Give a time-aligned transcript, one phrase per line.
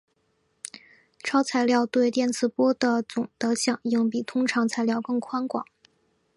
[1.19, 5.63] 超材料对电磁波的总的响应比通常材料更宽广。